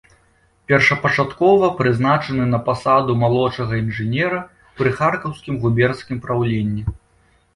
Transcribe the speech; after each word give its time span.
Першапачаткова 0.69 1.67
прызначаны 1.81 2.47
на 2.53 2.59
пасаду 2.69 3.15
малодшага 3.23 3.73
інжынера 3.83 4.39
пры 4.79 4.89
харкаўскім 5.01 5.55
губернскім 5.67 6.17
праўленні. 6.27 6.83